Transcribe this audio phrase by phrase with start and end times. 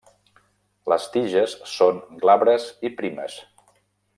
[0.93, 3.37] Les tiges són glabres i primes.